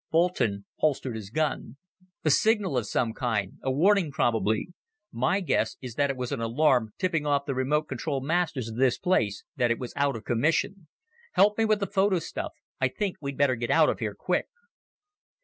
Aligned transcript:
Boulton 0.09 0.65
holstered 0.77 1.15
his 1.15 1.29
gun. 1.29 1.77
"A 2.25 2.31
signal 2.31 2.75
of 2.75 2.87
some 2.87 3.13
kind 3.13 3.59
a 3.61 3.69
warning 3.69 4.09
probably. 4.11 4.69
My 5.11 5.41
guess 5.41 5.77
is 5.79 5.93
that 5.93 6.09
it 6.09 6.17
was 6.17 6.31
an 6.31 6.41
alarm 6.41 6.93
tipping 6.97 7.27
off 7.27 7.45
the 7.45 7.53
remote 7.53 7.83
control 7.87 8.19
masters 8.19 8.67
of 8.67 8.77
this 8.77 8.97
place 8.97 9.43
that 9.57 9.69
it 9.69 9.77
was 9.77 9.93
out 9.95 10.15
of 10.15 10.25
commission. 10.25 10.87
Help 11.33 11.55
me 11.59 11.65
with 11.65 11.79
the 11.81 11.85
photo 11.85 12.17
stuff; 12.17 12.53
I 12.79 12.87
think 12.87 13.17
we'd 13.21 13.37
better 13.37 13.53
get 13.53 13.69
out 13.69 13.89
of 13.89 13.99
here 13.99 14.15
quick!" 14.15 14.47